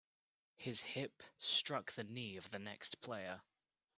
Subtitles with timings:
[0.55, 3.39] His hip struck the knee of the next player.